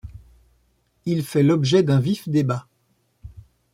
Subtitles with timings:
[1.05, 2.65] Il fait l'objet d'un vif débat.